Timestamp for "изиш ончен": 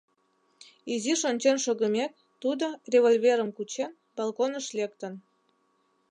0.93-1.57